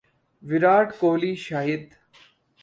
Virat 0.43 0.87
Kohli 0.99 1.33
Shahid 1.45 1.83